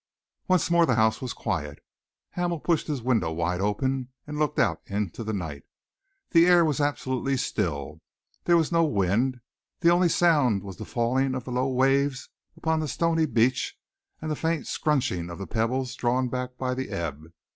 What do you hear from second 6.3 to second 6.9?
The air was